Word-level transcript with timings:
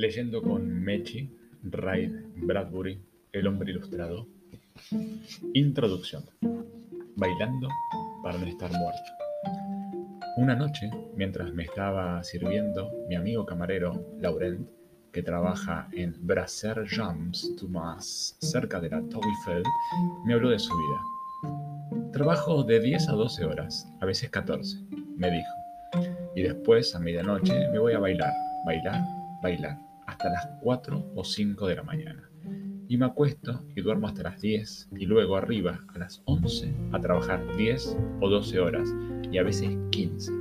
leyendo 0.00 0.40
con 0.40 0.68
Mechi, 0.80 1.28
Raid, 1.64 2.12
Bradbury, 2.36 3.00
El 3.32 3.48
hombre 3.48 3.72
ilustrado. 3.72 4.28
Introducción. 5.54 6.24
Bailando 7.16 7.68
para 8.22 8.38
no 8.38 8.46
estar 8.46 8.70
muerto. 8.70 9.12
Una 10.36 10.54
noche, 10.54 10.88
mientras 11.16 11.52
me 11.52 11.64
estaba 11.64 12.22
sirviendo, 12.22 12.92
mi 13.08 13.16
amigo 13.16 13.44
camarero, 13.44 14.16
Laurent, 14.20 14.68
que 15.12 15.24
trabaja 15.24 15.88
en 15.92 16.14
Brasser 16.24 16.86
Jams 16.86 17.56
Thomas, 17.56 18.36
cerca 18.40 18.78
de 18.78 18.90
la 18.90 19.02
Torre 19.08 19.62
me 20.24 20.34
habló 20.34 20.50
de 20.50 20.60
su 20.60 20.72
vida. 20.76 22.12
Trabajo 22.12 22.62
de 22.62 22.78
10 22.78 23.08
a 23.08 23.12
12 23.12 23.44
horas, 23.44 23.92
a 24.00 24.06
veces 24.06 24.30
14, 24.30 24.78
me 25.16 25.28
dijo. 25.28 26.06
Y 26.36 26.42
después, 26.42 26.94
a 26.94 27.00
medianoche, 27.00 27.68
me 27.70 27.80
voy 27.80 27.94
a 27.94 27.98
bailar, 27.98 28.32
bailar, 28.64 29.02
bailar, 29.42 29.87
hasta 30.08 30.30
las 30.30 30.48
4 30.62 31.12
o 31.14 31.22
5 31.22 31.66
de 31.66 31.76
la 31.76 31.82
mañana. 31.82 32.30
Y 32.88 32.96
me 32.96 33.04
acuesto 33.04 33.62
y 33.76 33.82
duermo 33.82 34.06
hasta 34.06 34.22
las 34.22 34.40
10 34.40 34.88
y 34.96 35.04
luego 35.04 35.36
arriba 35.36 35.84
a 35.94 35.98
las 35.98 36.22
11 36.24 36.74
a 36.92 36.98
trabajar 36.98 37.44
10 37.56 37.96
o 38.20 38.30
12 38.30 38.58
horas 38.58 38.94
y 39.30 39.36
a 39.36 39.42
veces 39.42 39.76
15. 39.90 40.32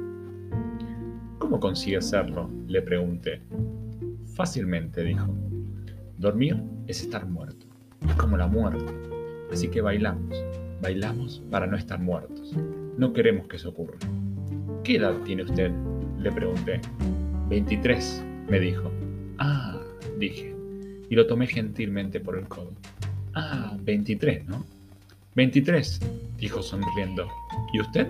¿Cómo 1.37 1.59
consigue 1.59 1.97
hacerlo? 1.97 2.49
Le 2.67 2.81
pregunté. 2.81 3.41
Fácilmente, 4.35 5.03
dijo. 5.03 5.35
Dormir 6.17 6.63
es 6.87 7.01
estar 7.01 7.27
muerto. 7.27 7.67
Es 8.07 8.15
como 8.15 8.37
la 8.37 8.47
muerte. 8.47 8.93
Así 9.51 9.67
que 9.67 9.81
bailamos. 9.81 10.45
Bailamos 10.81 11.43
para 11.51 11.67
no 11.67 11.75
estar 11.75 11.99
muertos. 11.99 12.55
No 12.97 13.11
queremos 13.11 13.47
que 13.47 13.57
eso 13.57 13.69
ocurra. 13.69 13.97
¿Qué 14.85 14.95
edad 14.95 15.15
tiene 15.25 15.43
usted? 15.43 15.71
Le 16.19 16.31
pregunté. 16.31 16.79
23, 17.49 18.23
me 18.47 18.59
dijo. 18.61 18.96
Ah, 19.39 19.77
dije, 20.17 20.55
y 21.09 21.15
lo 21.15 21.27
tomé 21.27 21.47
gentilmente 21.47 22.19
por 22.19 22.37
el 22.37 22.47
codo. 22.47 22.71
Ah, 23.33 23.77
23, 23.81 24.45
¿no? 24.47 24.65
23, 25.35 25.99
dijo 26.37 26.61
sonriendo. 26.61 27.27
¿Y 27.73 27.81
usted? 27.81 28.07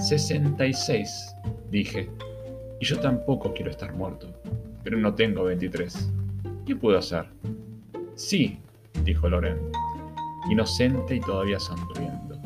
66, 0.00 1.34
dije. 1.70 2.08
Y 2.80 2.84
yo 2.84 2.98
tampoco 3.00 3.52
quiero 3.52 3.70
estar 3.70 3.92
muerto, 3.94 4.28
pero 4.82 4.96
no 4.96 5.14
tengo 5.14 5.44
23. 5.44 6.10
¿Qué 6.64 6.76
puedo 6.76 6.98
hacer? 6.98 7.26
Sí, 8.14 8.58
dijo 9.04 9.28
Loren, 9.28 9.58
inocente 10.50 11.16
y 11.16 11.20
todavía 11.20 11.58
sonriendo. 11.58 12.40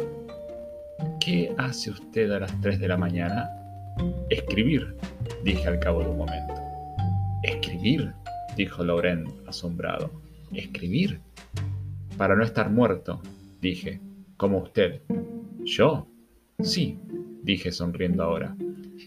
¿Qué 1.21 1.55
hace 1.59 1.91
usted 1.91 2.31
a 2.33 2.41
las 2.41 2.61
3 2.61 2.81
de 2.81 2.89
la 2.89 2.97
mañana? 2.97 3.51
Escribir, 4.31 4.97
dije 5.43 5.69
al 5.69 5.79
cabo 5.79 6.01
de 6.01 6.09
un 6.09 6.19
momento. 6.19 6.54
¿Escribir? 7.45 8.11
dijo 8.57 8.83
Laurent 8.83 9.29
asombrado. 9.47 10.11
¿Escribir? 10.55 11.21
Para 12.17 12.35
no 12.35 12.43
estar 12.43 12.71
muerto, 12.71 13.21
dije, 13.61 14.01
como 14.39 14.63
usted. 14.63 15.03
¿Yo? 15.63 16.09
Sí, 16.63 16.99
dije 17.43 17.71
sonriendo 17.71 18.23
ahora. 18.23 18.57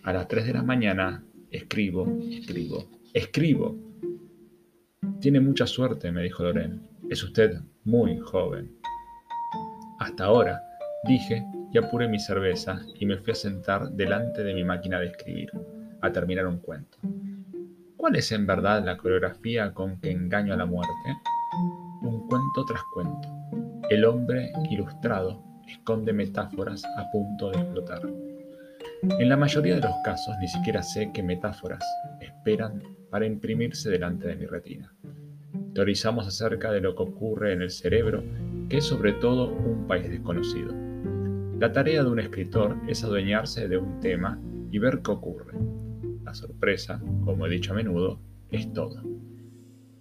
A 0.03 0.13
las 0.13 0.27
tres 0.27 0.45
de 0.45 0.53
la 0.53 0.61
mañana 0.61 1.23
escribo, 1.49 2.07
escribo, 2.29 2.87
escribo. 3.11 3.75
Tiene 5.19 5.39
mucha 5.39 5.65
suerte, 5.65 6.11
me 6.11 6.21
dijo 6.21 6.43
Loren. 6.43 6.83
Es 7.09 7.23
usted 7.23 7.59
muy 7.85 8.19
joven. 8.19 8.71
Hasta 9.99 10.25
ahora, 10.25 10.61
dije 11.05 11.43
y 11.73 11.77
apuré 11.79 12.07
mi 12.07 12.19
cerveza 12.19 12.85
y 12.99 13.07
me 13.07 13.17
fui 13.17 13.31
a 13.31 13.35
sentar 13.35 13.89
delante 13.93 14.43
de 14.43 14.53
mi 14.53 14.63
máquina 14.63 14.99
de 14.99 15.07
escribir, 15.07 15.49
a 16.01 16.11
terminar 16.11 16.45
un 16.45 16.59
cuento. 16.59 16.99
¿Cuál 17.97 18.15
es 18.15 18.31
en 18.31 18.45
verdad 18.45 18.85
la 18.85 18.95
coreografía 18.95 19.73
con 19.73 19.99
que 19.99 20.11
engaño 20.11 20.53
a 20.53 20.57
la 20.57 20.67
muerte? 20.67 21.17
Un 22.03 22.27
cuento 22.27 22.63
tras 22.65 22.81
cuento. 22.93 23.27
El 23.89 24.05
hombre 24.05 24.51
ilustrado 24.69 25.43
esconde 25.67 26.13
metáforas 26.13 26.85
a 26.85 27.09
punto 27.11 27.49
de 27.49 27.57
explotar. 27.57 28.01
En 29.19 29.29
la 29.29 29.35
mayoría 29.35 29.75
de 29.75 29.81
los 29.81 29.95
casos 30.03 30.35
ni 30.39 30.47
siquiera 30.47 30.83
sé 30.83 31.09
qué 31.11 31.23
metáforas 31.23 31.83
esperan 32.21 32.83
para 33.09 33.25
imprimirse 33.25 33.89
delante 33.89 34.27
de 34.27 34.35
mi 34.35 34.45
retina. 34.45 34.93
Teorizamos 35.73 36.27
acerca 36.27 36.71
de 36.71 36.81
lo 36.81 36.95
que 36.95 37.03
ocurre 37.03 37.53
en 37.53 37.63
el 37.63 37.71
cerebro, 37.71 38.23
que 38.69 38.77
es 38.77 38.85
sobre 38.85 39.13
todo 39.13 39.49
un 39.49 39.87
país 39.87 40.07
desconocido. 40.07 40.71
La 41.59 41.71
tarea 41.71 42.03
de 42.03 42.09
un 42.11 42.19
escritor 42.19 42.77
es 42.87 43.03
adueñarse 43.03 43.67
de 43.67 43.77
un 43.77 43.99
tema 43.99 44.39
y 44.71 44.77
ver 44.77 45.01
qué 45.01 45.09
ocurre. 45.09 45.57
La 46.27 46.33
sorpresa, 46.33 46.99
como 47.23 47.47
he 47.47 47.49
dicho 47.49 47.71
a 47.71 47.75
menudo, 47.77 48.19
es 48.51 48.73
todo. 48.73 49.01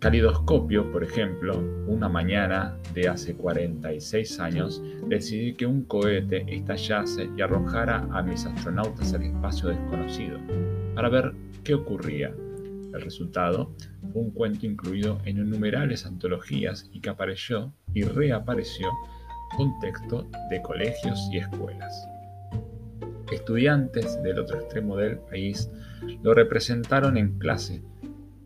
Calidoscopio, 0.01 0.91
por 0.91 1.05
ejemplo, 1.05 1.57
una 1.87 2.09
mañana 2.09 2.77
de 2.93 3.09
hace 3.09 3.37
46 3.37 4.41
años, 4.41 4.83
decidí 5.07 5.55
que 5.55 5.67
un 5.67 5.85
cohete 5.85 6.45
estallase 6.53 7.31
y 7.37 7.41
arrojara 7.43 8.09
a 8.11 8.23
mis 8.23 8.45
astronautas 8.45 9.15
al 9.15 9.23
espacio 9.23 9.69
desconocido, 9.69 10.41
para 10.97 11.09
ver 11.09 11.33
qué 11.63 11.75
ocurría. 11.75 12.35
El 12.93 13.03
resultado 13.03 13.71
fue 14.13 14.23
un 14.23 14.33
cuento 14.33 14.67
incluido 14.67 15.21
en 15.27 15.39
innumerables 15.39 16.07
antologías 16.07 16.91
y 16.93 17.01
que 17.03 17.11
apareció 17.11 17.73
y 17.95 18.03
reapareció 18.03 18.89
con 19.57 19.79
texto 19.79 20.29
de 20.51 20.61
colegios 20.61 21.29
y 21.31 21.39
escuelas. 21.39 22.16
Estudiantes 23.31 24.23
del 24.23 24.39
otro 24.39 24.61
extremo 24.61 24.97
del 24.97 25.19
país 25.19 25.71
lo 26.23 26.35
representaron 26.35 27.17
en 27.17 27.39
clase 27.39 27.83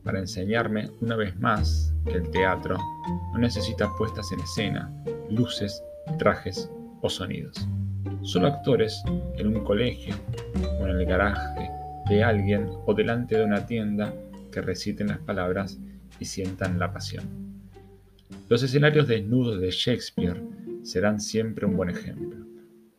para 0.03 0.19
enseñarme 0.19 0.91
una 1.01 1.17
vez 1.17 1.39
más 1.39 1.93
que 2.07 2.15
el 2.15 2.31
teatro 2.31 2.79
no 3.33 3.39
necesita 3.39 3.91
puestas 3.99 4.33
en 4.33 4.41
escena, 4.41 4.93
luces, 5.31 5.83
trajes 6.19 6.71
o 7.03 7.11
sonidos. 7.11 7.57
Solo 8.23 8.49
actores 8.49 9.03
en 9.37 9.49
un 9.49 9.65
colegio 9.65 10.15
o 10.81 10.87
en 10.87 10.97
el 10.97 11.07
garaje 11.07 11.71
de 12.09 12.25
alguien 12.25 12.69
o 12.87 12.95
delante 12.95 13.37
de 13.37 13.45
una 13.45 13.67
tienda 13.67 14.13
que 14.51 14.61
reciten 14.63 15.09
las 15.09 15.19
palabras 15.19 15.79
y 16.19 16.25
sientan 16.25 16.79
la 16.79 16.93
pasión. 16.93 17.25
Los 18.49 18.63
escenarios 18.63 19.07
desnudos 19.07 19.61
de 19.61 19.71
Shakespeare 19.71 20.43
serán 20.83 21.21
siempre 21.21 21.67
un 21.67 21.77
buen 21.77 21.91
ejemplo. 21.91 22.50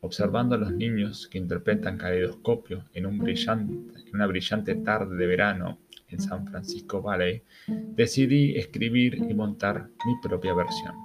Observando 0.03 0.56
a 0.56 0.57
los 0.57 0.72
niños 0.72 1.28
que 1.28 1.38
interpretan 1.38 1.95
caleidoscopio 1.95 2.85
en, 2.94 3.06
en 3.06 3.91
una 4.13 4.25
brillante 4.25 4.73
tarde 4.73 5.16
de 5.16 5.28
verano 5.28 5.78
en 6.07 6.19
San 6.19 6.47
Francisco 6.47 7.03
Valley, 7.03 7.44
decidí 7.67 8.57
escribir 8.57 9.16
y 9.16 9.34
montar 9.35 9.90
mi 10.07 10.16
propia 10.23 10.56
versión. 10.56 10.95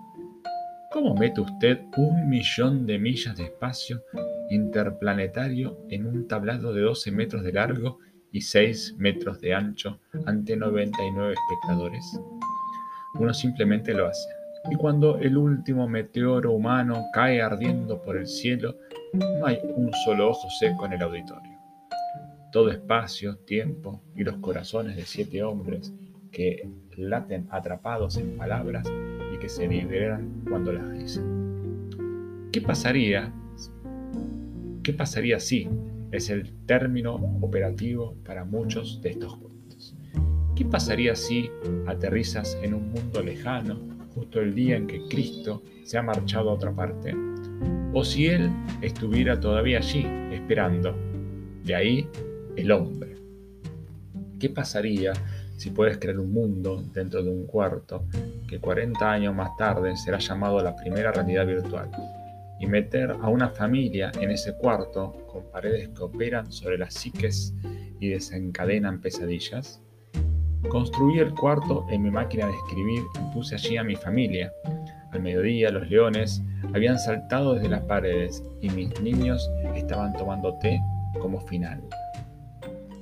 ¿Cómo 0.91 1.15
mete 1.15 1.43
usted 1.43 1.79
un 1.99 2.31
millón 2.31 2.87
de 2.87 2.99
millas 2.99 3.37
de 3.37 3.45
espacio 3.45 4.03
interplanetario 4.49 5.79
en 5.91 6.07
un 6.07 6.27
tablado 6.27 6.73
de 6.73 6.81
12 6.81 7.11
metros 7.11 7.43
de 7.43 7.53
largo 7.53 7.99
y 8.33 8.41
6 8.41 8.95
metros 8.97 9.39
de 9.43 9.53
ancho 9.53 10.01
ante 10.25 10.57
99 10.57 11.35
espectadores? 11.35 12.19
Uno 13.13 13.35
simplemente 13.35 13.93
lo 13.93 14.07
hace. 14.07 14.46
Y 14.71 14.75
cuando 14.77 15.19
el 15.19 15.37
último 15.37 15.89
meteoro 15.89 16.53
humano 16.53 17.07
cae 17.13 17.41
ardiendo 17.41 18.03
por 18.03 18.17
el 18.17 18.27
cielo, 18.27 18.77
no 19.13 19.47
hay 19.47 19.59
un 19.63 19.93
solo 20.05 20.31
ojo 20.31 20.49
seco 20.59 20.87
en 20.87 20.95
el 20.95 21.03
auditorio. 21.03 21.57
Todo 22.51 22.71
espacio, 22.71 23.37
tiempo 23.39 24.03
y 24.17 24.25
los 24.25 24.37
corazones 24.39 24.97
de 24.97 25.05
siete 25.05 25.43
hombres 25.43 25.93
que 26.33 26.69
laten 26.97 27.47
atrapados 27.51 28.17
en 28.17 28.37
palabras 28.37 28.87
y 29.33 29.39
que 29.39 29.49
se 29.49 29.69
liberan 29.69 30.43
cuando 30.49 30.73
las 30.73 30.93
dicen. 30.93 32.51
¿Qué 32.53 32.61
pasaría? 32.61 33.33
¿Qué 34.83 34.93
pasaría 34.93 35.39
si 35.39 35.69
es 36.11 36.31
el 36.31 36.53
término 36.67 37.15
operativo 37.41 38.17
para 38.25 38.45
muchos 38.45 39.01
de 39.01 39.11
estos 39.11 39.37
cuentos? 39.37 39.97
¿Qué 40.57 40.65
pasaría 40.65 41.15
si 41.15 41.51
aterrizas 41.87 42.59
en 42.63 42.75
un 42.75 42.91
mundo 42.91 43.23
lejano 43.23 43.96
justo 44.17 44.41
el 44.41 44.55
día 44.55 44.77
en 44.77 44.87
que 44.87 45.07
Cristo 45.09 45.63
se 45.85 45.99
ha 45.99 46.03
marchado 46.03 46.51
a 46.51 46.55
otra 46.55 46.73
parte, 46.73 47.15
o 47.93 48.03
si 48.03 48.27
Él 48.27 48.51
estuviera 48.81 49.39
todavía 49.39 49.79
allí, 49.79 50.07
esperando. 50.33 50.97
De 51.63 51.75
ahí 51.75 52.09
el 52.57 52.73
hombre. 52.73 53.17
¿Qué 54.41 54.49
pasaría 54.49 55.13
si 55.57 55.71
puedes 55.71 55.99
crear 55.99 56.19
un 56.19 56.33
mundo 56.33 56.83
dentro 56.93 57.23
de 57.23 57.31
un 57.31 57.47
cuarto 57.47 58.07
que 58.49 58.59
40 58.59 59.11
años 59.11 59.35
más 59.35 59.57
tarde 59.57 59.97
será 59.97 60.19
llamado 60.19 60.63
la 60.63 60.75
primera 60.75 61.13
realidad 61.13 61.47
virtual? 61.47 61.91
Y 62.59 62.67
meter 62.67 63.11
a 63.11 63.29
una 63.29 63.51
familia 63.51 64.11
en 64.19 64.31
ese 64.31 64.57
cuarto 64.57 65.27
con 65.31 65.51
paredes 65.51 65.91
que 65.91 66.03
operan 66.03 66.51
sobre 66.51 66.79
las 66.79 66.95
psiques 66.95 67.53
y 68.01 68.09
desencadenan 68.09 69.01
pesadillas? 69.01 69.83
Construí 70.69 71.19
el 71.19 71.33
cuarto 71.35 71.87
en 71.91 72.03
mi 72.03 72.11
máquina 72.11 72.47
de 72.47 72.55
escribir 72.55 73.03
y 73.15 73.35
puse 73.35 73.55
allí 73.55 73.77
a 73.77 73.85
mi 73.85 73.97
familia. 73.97 74.53
Al 75.13 75.23
mediodía 75.23 75.71
los 75.71 75.89
leones 75.89 76.43
habían 76.75 76.99
saltado 76.99 77.55
desde 77.55 77.69
las 77.69 77.83
paredes 77.83 78.43
y 78.61 78.69
mis 78.71 79.01
niños 79.01 79.49
estaban 79.75 80.13
tomando 80.15 80.59
té 80.59 80.81
como 81.21 81.41
final. 81.41 81.83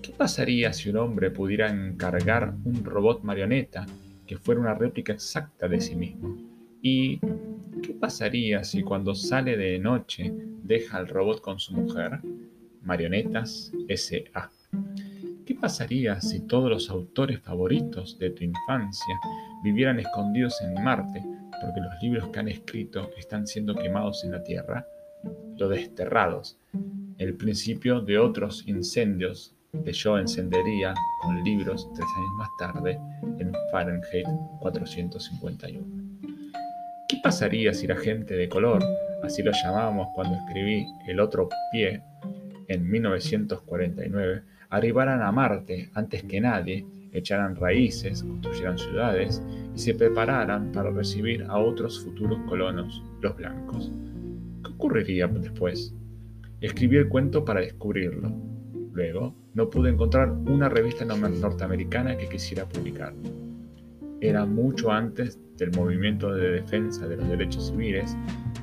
¿Qué 0.03 0.13
pasaría 0.13 0.73
si 0.73 0.91
un 0.91 0.99
hombre 0.99 1.31
pudiera 1.31 1.69
encargar 1.69 2.55
un 2.65 2.85
robot 2.85 3.23
marioneta 3.23 3.87
que 4.27 4.37
fuera 4.37 4.61
una 4.61 4.75
réplica 4.75 5.13
exacta 5.13 5.67
de 5.67 5.81
sí 5.81 5.97
mismo? 5.97 6.37
¿Y 6.83 7.19
qué 7.83 7.95
pasaría 7.99 8.63
si 8.63 8.83
cuando 8.83 9.15
sale 9.15 9.57
de 9.57 9.79
noche 9.79 10.33
deja 10.63 10.99
al 10.99 11.09
robot 11.09 11.41
con 11.41 11.59
su 11.59 11.75
mujer? 11.75 12.21
Marionetas 12.83 13.73
S.A. 13.89 14.51
¿Qué 15.65 15.69
pasaría 15.69 16.21
si 16.21 16.41
todos 16.41 16.69
los 16.69 16.91
autores 16.91 17.41
favoritos 17.41 18.19
de 18.19 18.29
tu 18.29 18.45
infancia 18.45 19.19
vivieran 19.63 19.99
escondidos 19.99 20.61
en 20.61 20.75
Marte 20.85 21.23
porque 21.59 21.81
los 21.81 22.03
libros 22.03 22.29
que 22.29 22.39
han 22.39 22.49
escrito 22.49 23.11
están 23.17 23.47
siendo 23.47 23.75
quemados 23.75 24.23
en 24.25 24.33
la 24.33 24.43
Tierra? 24.43 24.87
Los 25.57 25.71
desterrados, 25.71 26.59
el 27.17 27.35
principio 27.39 28.03
de 28.03 28.19
otros 28.19 28.63
incendios 28.69 29.55
que 29.87 29.95
yo 29.95 30.19
encendería 30.19 30.93
con 31.23 31.43
libros 31.43 31.89
tres 31.95 32.09
años 32.15 32.31
más 32.37 32.49
tarde 32.59 33.01
en 33.39 33.51
Fahrenheit 33.73 34.27
451. 34.61 35.83
¿Qué 37.09 37.17
pasaría 37.23 37.73
si 37.73 37.87
la 37.87 37.97
gente 37.97 38.37
de 38.37 38.51
color, 38.51 38.85
así 39.23 39.43
lo 39.43 39.53
llamábamos 39.53 40.09
cuando 40.15 40.37
escribí 40.37 40.85
El 41.07 41.21
otro 41.21 41.49
pie 41.73 42.03
en 42.69 42.91
1949, 42.91 44.43
arribaran 44.75 45.23
a 45.23 45.31
Marte 45.31 45.89
antes 45.95 46.25
que 46.25 46.41
nadie, 46.41 46.85
echaran 47.13 47.55
raíces, 47.55 48.25
construyeran 48.25 48.77
ciudades 48.77 49.41
y 49.73 49.79
se 49.79 49.95
prepararan 49.95 50.73
para 50.73 50.91
recibir 50.91 51.45
a 51.45 51.59
otros 51.59 52.03
futuros 52.03 52.41
colonos, 52.49 53.03
los 53.21 53.37
blancos. 53.37 53.93
¿Qué 54.65 54.71
ocurriría 54.73 55.29
después? 55.29 55.95
Escribí 56.61 56.97
el 56.97 57.09
cuento 57.09 57.45
para 57.45 57.61
descubrirlo. 57.61 58.33
Luego, 58.93 59.35
no 59.55 59.71
pude 59.71 59.91
encontrar 59.91 60.33
una 60.33 60.69
revista 60.69 61.05
norteamericana 61.05 62.17
que 62.17 62.29
quisiera 62.29 62.69
publicarlo. 62.69 63.31
Era 64.21 64.45
mucho 64.45 64.91
antes 64.91 65.39
del 65.57 65.71
movimiento 65.71 66.35
de 66.35 66.51
defensa 66.51 67.07
de 67.07 67.17
los 67.17 67.29
derechos 67.29 67.69
civiles, 67.69 68.17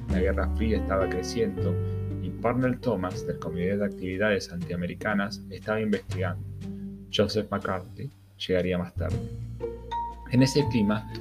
la 0.10 0.20
Guerra 0.20 0.50
Fría 0.58 0.78
estaba 0.78 1.08
creciendo 1.08 1.74
Parnell 2.42 2.80
Thomas, 2.80 3.26
del 3.28 3.38
Comité 3.38 3.78
de 3.78 3.86
Actividades 3.86 4.52
Antiamericanas, 4.52 5.42
estaba 5.52 5.80
investigando. 5.80 6.44
Joseph 7.14 7.48
McCarthy 7.52 8.10
llegaría 8.48 8.78
más 8.78 8.94
tarde. 8.96 9.18
En 10.32 10.42
ese 10.42 10.68
clima, 10.70 11.12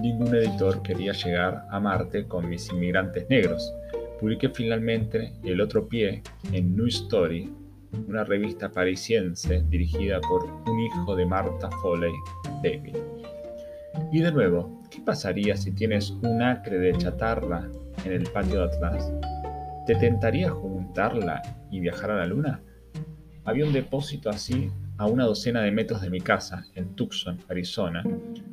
ningún 0.00 0.34
editor 0.34 0.82
quería 0.82 1.12
llegar 1.12 1.64
a 1.70 1.78
Marte 1.78 2.26
con 2.26 2.48
mis 2.48 2.68
inmigrantes 2.70 3.28
negros. 3.30 3.72
Publiqué 4.20 4.48
finalmente 4.48 5.32
El 5.44 5.60
otro 5.60 5.86
pie 5.86 6.22
en 6.52 6.74
New 6.74 6.86
Story, 6.86 7.52
una 8.08 8.24
revista 8.24 8.70
parisiense 8.70 9.62
dirigida 9.68 10.20
por 10.20 10.44
un 10.44 10.80
hijo 10.80 11.14
de 11.14 11.26
Martha 11.26 11.70
Foley, 11.82 12.12
David. 12.62 12.96
Y 14.12 14.20
de 14.20 14.32
nuevo, 14.32 14.82
¿qué 14.90 15.00
pasaría 15.02 15.56
si 15.56 15.70
tienes 15.72 16.10
un 16.10 16.42
acre 16.42 16.78
de 16.78 16.96
chatarra 16.98 17.68
en 18.04 18.12
el 18.12 18.24
patio 18.24 18.66
de 18.66 18.74
atrás? 18.74 19.12
¿Te 19.86 19.94
tentaría 19.96 20.48
juntarla 20.48 21.42
y 21.70 21.78
viajar 21.80 22.10
a 22.10 22.16
la 22.16 22.26
luna? 22.26 22.62
Había 23.44 23.66
un 23.66 23.74
depósito 23.74 24.30
así 24.30 24.70
a 24.96 25.06
una 25.06 25.24
docena 25.24 25.60
de 25.60 25.72
metros 25.72 26.00
de 26.00 26.08
mi 26.08 26.22
casa, 26.22 26.64
en 26.74 26.94
Tucson, 26.94 27.38
Arizona, 27.50 28.02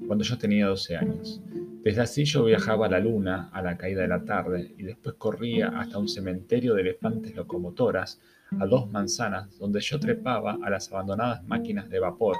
cuando 0.08 0.26
yo 0.26 0.38
tenía 0.38 0.68
12 0.68 0.98
años. 0.98 1.42
Desde 1.84 2.02
así 2.02 2.26
yo 2.26 2.44
viajaba 2.44 2.88
a 2.88 2.90
la 2.90 3.00
luna 3.00 3.50
a 3.54 3.62
la 3.62 3.78
caída 3.78 4.02
de 4.02 4.10
la 4.10 4.26
tarde 4.26 4.76
y 4.78 4.84
después 4.84 5.16
corría 5.16 5.70
hasta 5.70 5.98
un 6.00 6.10
cementerio 6.10 6.74
de 6.74 6.82
elefantes 6.82 7.34
locomotoras 7.34 8.20
a 8.60 8.66
dos 8.66 8.92
manzanas 8.92 9.58
donde 9.58 9.80
yo 9.80 10.02
trepaba 10.02 10.58
a 10.62 10.70
las 10.70 10.92
abandonadas 10.92 11.44
máquinas 11.46 11.90
de 11.90 12.00
vapor 12.00 12.36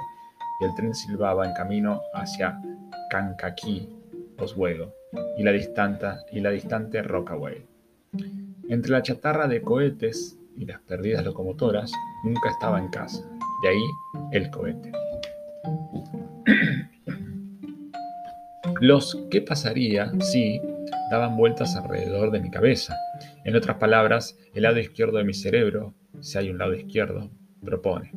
y 0.60 0.64
el 0.64 0.74
tren 0.74 0.94
silbaba 0.94 1.46
en 1.46 1.54
camino 1.54 2.02
hacia 2.12 2.60
Kankakee, 3.08 3.88
Oswego, 4.38 4.92
y 5.38 5.42
la 5.42 5.52
distante, 5.52 6.08
y 6.30 6.40
la 6.40 6.50
distante 6.50 7.02
Rockaway. 7.02 7.71
Entre 8.72 8.90
la 8.90 9.02
chatarra 9.02 9.48
de 9.48 9.60
cohetes 9.60 10.38
y 10.56 10.64
las 10.64 10.80
perdidas 10.80 11.22
locomotoras, 11.26 11.92
nunca 12.24 12.48
estaba 12.48 12.78
en 12.78 12.88
casa. 12.88 13.22
De 13.62 13.68
ahí 13.68 13.82
el 14.32 14.48
cohete. 14.48 14.90
Los 18.80 19.26
qué 19.30 19.42
pasaría 19.42 20.10
si 20.20 20.58
daban 21.10 21.36
vueltas 21.36 21.76
alrededor 21.76 22.30
de 22.30 22.40
mi 22.40 22.50
cabeza. 22.50 22.96
En 23.44 23.56
otras 23.56 23.76
palabras, 23.76 24.38
el 24.54 24.62
lado 24.62 24.78
izquierdo 24.78 25.18
de 25.18 25.24
mi 25.24 25.34
cerebro, 25.34 25.92
si 26.20 26.38
hay 26.38 26.48
un 26.48 26.56
lado 26.56 26.72
izquierdo, 26.72 27.30
propone. 27.62 28.10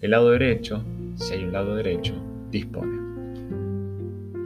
El 0.00 0.12
lado 0.12 0.30
derecho, 0.30 0.86
si 1.16 1.34
hay 1.34 1.44
un 1.44 1.52
lado 1.52 1.76
derecho, 1.76 2.14
dispone. 2.50 2.96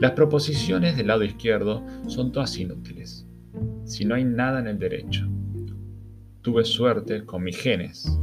Las 0.01 0.11
proposiciones 0.11 0.97
del 0.97 1.07
lado 1.07 1.23
izquierdo 1.23 1.85
son 2.07 2.33
todas 2.33 2.57
inútiles, 2.57 3.25
si 3.85 4.03
no 4.03 4.15
hay 4.15 4.25
nada 4.25 4.59
en 4.59 4.67
el 4.67 4.77
derecho. 4.77 5.25
Tuve 6.43 6.65
suerte 6.65 7.25
con 7.25 7.41
mis 7.41 7.57
genes. 7.57 8.19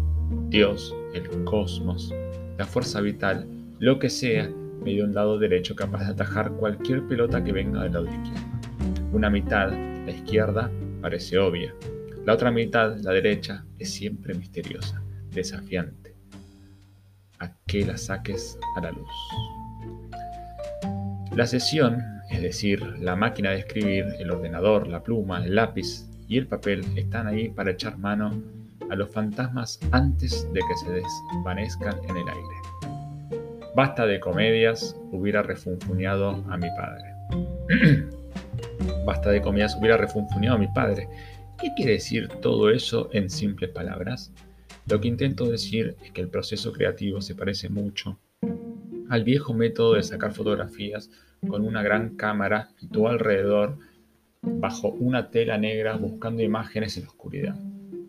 Dios, 0.51 0.95
el 1.15 1.27
cosmos, 1.45 2.15
la 2.59 2.67
fuerza 2.67 3.01
vital, 3.01 3.49
lo 3.79 3.99
que 3.99 4.11
sea, 4.11 4.47
me 4.85 4.91
dio 4.91 5.07
un 5.07 5.15
lado 5.15 5.39
derecho 5.39 5.75
capaz 5.75 6.05
de 6.05 6.13
atajar 6.13 6.53
cualquier 6.53 7.09
pelota 7.09 7.43
que 7.43 7.53
venga 7.53 7.83
del 7.83 7.95
lado 7.95 8.05
izquierdo. 8.05 8.43
Una 9.15 9.31
mitad, 9.31 9.71
la 9.71 10.11
izquierda, 10.11 10.71
parece 11.01 11.39
obvia. 11.39 11.75
La 12.27 12.35
otra 12.35 12.51
mitad, 12.51 12.99
la 12.99 13.13
derecha, 13.13 13.65
es 13.79 13.91
siempre 13.91 14.35
misteriosa, 14.35 15.03
desafiante. 15.31 16.15
A 17.39 17.57
que 17.67 17.87
la 17.87 17.97
saques 17.97 18.59
a 18.77 18.83
la 18.83 18.91
luz. 18.93 19.09
La 21.35 21.47
sesión, 21.47 22.03
es 22.29 22.43
decir, 22.43 22.83
la 22.99 23.17
máquina 23.17 23.53
de 23.53 23.61
escribir, 23.61 24.05
el 24.19 24.31
ordenador, 24.31 24.89
la 24.89 25.03
pluma, 25.03 25.43
el 25.43 25.55
lápiz, 25.55 26.10
y 26.31 26.39
el 26.39 26.47
papel 26.47 26.87
están 26.97 27.27
ahí 27.27 27.49
para 27.49 27.73
echar 27.73 27.99
mano 27.99 28.41
a 28.89 28.95
los 28.95 29.11
fantasmas 29.11 29.81
antes 29.91 30.49
de 30.53 30.61
que 30.61 30.77
se 30.77 30.93
desvanezcan 30.93 31.97
en 32.09 32.17
el 32.17 32.29
aire. 32.29 33.41
Basta 33.75 34.07
de 34.07 34.21
comedias, 34.21 34.97
hubiera 35.11 35.43
refunfuñado 35.43 36.45
a 36.49 36.57
mi 36.57 36.69
padre. 36.77 37.15
Basta 39.05 39.31
de 39.31 39.43
comedias, 39.43 39.77
hubiera 39.77 39.97
refunfuñado 39.97 40.57
a 40.57 40.61
mi 40.61 40.69
padre. 40.69 41.09
¿Qué 41.61 41.69
quiere 41.77 41.93
decir 41.93 42.29
todo 42.41 42.71
eso 42.71 43.11
en 43.13 43.29
simples 43.29 43.71
palabras? 43.71 44.33
Lo 44.87 45.01
que 45.01 45.09
intento 45.09 45.51
decir 45.51 45.97
es 46.05 46.13
que 46.13 46.21
el 46.21 46.29
proceso 46.29 46.73
creativo 46.73 47.21
se 47.21 47.35
parece 47.35 47.69
mucho 47.69 48.19
al 49.09 49.25
viejo 49.25 49.53
método 49.53 49.95
de 49.95 50.05
sacar 50.05 50.33
fotografías 50.33 51.11
con 51.49 51.67
una 51.67 51.83
gran 51.83 52.15
cámara 52.15 52.69
y 52.81 52.87
todo 52.87 53.09
alrededor 53.09 53.79
bajo 54.43 54.89
una 54.89 55.31
tela 55.31 55.59
negra 55.59 55.97
buscando 55.97 56.43
imágenes 56.43 56.97
en 56.97 57.05
la 57.05 57.11
oscuridad. 57.11 57.57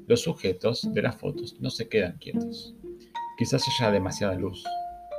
Los 0.07 0.21
sujetos 0.21 0.93
de 0.93 1.01
las 1.01 1.15
fotos 1.15 1.57
no 1.59 1.69
se 1.69 1.87
quedan 1.87 2.17
quietos. 2.17 2.75
Quizás 3.37 3.65
haya 3.67 3.91
demasiada 3.91 4.35
luz 4.35 4.63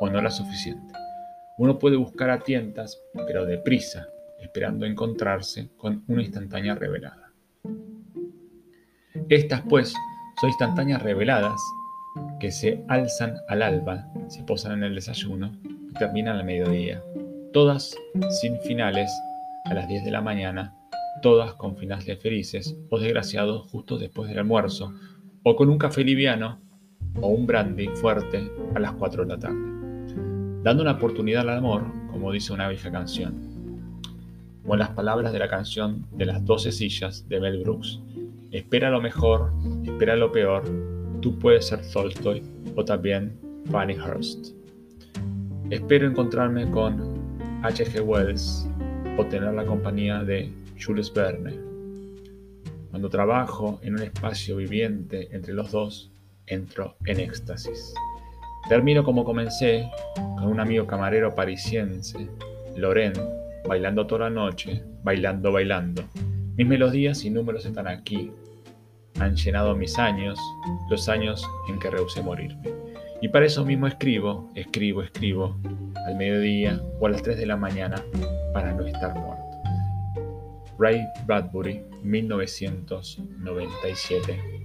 o 0.01 0.09
no 0.09 0.21
la 0.21 0.31
suficiente. 0.31 0.95
Uno 1.59 1.79
puede 1.79 1.97
buscar 1.97 2.31
a 2.31 2.41
tientas, 2.41 3.01
pero 3.27 3.45
deprisa, 3.45 4.07
esperando 4.41 4.87
encontrarse 4.87 5.71
con 5.77 6.05
una 6.09 6.23
instantánea 6.23 6.75
revelada. 6.75 7.33
Estas, 9.29 9.63
pues, 9.63 9.95
son 10.41 10.51
instantáneas 10.51 11.03
reveladas 11.03 11.61
que 12.41 12.51
se 12.51 12.83
alzan 12.89 13.37
al 13.49 13.63
alba, 13.63 14.09
se 14.29 14.43
posan 14.43 14.73
en 14.73 14.85
el 14.85 14.95
desayuno 14.95 15.53
y 15.91 15.93
terminan 15.95 16.37
al 16.37 16.45
mediodía, 16.45 17.03
todas 17.53 17.95
sin 18.41 18.61
finales 18.61 19.11
a 19.65 19.75
las 19.75 19.89
10 19.89 20.05
de 20.05 20.11
la 20.11 20.21
mañana 20.21 20.75
todas 21.21 21.55
con 21.55 21.77
finales 21.77 22.19
felices 22.21 22.77
o 22.91 22.99
desgraciados 22.99 23.69
justo 23.71 23.99
después 23.99 24.29
del 24.29 24.39
almuerzo, 24.39 24.93
o 25.43 25.57
con 25.57 25.69
un 25.69 25.79
café 25.79 26.05
liviano 26.05 26.61
o 27.21 27.29
un 27.29 27.47
brandy 27.47 27.89
fuerte 27.89 28.51
a 28.75 28.79
las 28.79 28.93
4 28.93 29.25
de 29.25 29.29
la 29.29 29.39
tarde, 29.39 30.63
dando 30.63 30.83
una 30.83 30.93
oportunidad 30.93 31.43
al 31.43 31.59
amor, 31.59 31.85
como 32.11 32.33
dice 32.33 32.53
una 32.53 32.69
vieja 32.69 32.91
canción, 32.91 33.35
o 34.67 34.73
en 34.75 34.79
las 34.79 34.91
palabras 34.91 35.33
de 35.33 35.39
la 35.39 35.49
canción 35.49 36.07
de 36.13 36.27
las 36.27 36.45
12 36.45 36.73
sillas 36.73 37.29
de 37.29 37.41
Mel 37.41 37.63
Brooks, 37.63 38.01
espera 38.53 38.91
lo 38.91 39.01
mejor, 39.01 39.53
espera 39.85 40.17
lo 40.17 40.31
peor, 40.31 40.63
tú 41.21 41.39
puedes 41.39 41.67
ser 41.67 41.81
Tolstoy 41.93 42.43
o 42.77 42.85
también 42.85 43.37
Fanny 43.71 43.95
Hurst. 43.95 44.55
Espero 45.71 46.07
encontrarme 46.07 46.71
con 46.71 47.23
H.G. 47.63 48.01
Wells 48.01 48.69
o 49.17 49.25
tener 49.27 49.55
la 49.55 49.65
compañía 49.65 50.23
de 50.23 50.53
Jules 50.83 51.13
Verne. 51.13 51.55
Cuando 52.91 53.09
trabajo 53.09 53.79
en 53.83 53.95
un 53.95 54.03
espacio 54.03 54.57
viviente 54.57 55.29
entre 55.33 55.55
los 55.55 55.71
dos, 55.71 56.11
entro 56.47 56.97
en 57.07 57.21
éxtasis. 57.21 57.95
Termino 58.69 59.05
como 59.05 59.25
comencé, 59.25 59.89
con 60.15 60.45
un 60.45 60.61
amigo 60.61 60.87
camarero 60.87 61.35
parisiense, 61.35 62.29
Loren, 62.77 63.13
bailando 63.67 64.07
toda 64.07 64.23
la 64.23 64.31
noche, 64.31 64.83
bailando, 65.03 65.53
bailando. 65.53 66.03
Mis 66.57 66.67
melodías 66.67 67.25
y 67.25 67.31
números 67.31 67.65
están 67.65 67.89
aquí. 67.89 68.31
Han 69.19 69.37
llenado 69.37 69.77
mis 69.77 69.99
años, 69.99 70.39
los 70.91 71.09
años 71.09 71.47
en 71.69 71.79
que 71.79 71.91
rehusé 71.91 72.23
morirme. 72.23 72.71
Y 73.21 73.29
para 73.29 73.47
eso 73.47 73.65
mismo 73.65 73.87
escribo, 73.87 74.51
escribo, 74.55 75.03
escribo 75.03 75.57
al 76.07 76.17
mediodía 76.17 76.81
o 76.99 77.07
a 77.07 77.11
las 77.11 77.23
3 77.23 77.37
de 77.37 77.47
la 77.47 77.57
mañana 77.57 78.03
para 78.53 78.73
no 78.73 78.87
estar 78.87 79.15
muerto. 79.15 79.52
Ray 80.79 81.07
Bradbury, 81.27 81.83
1997. 82.03 84.62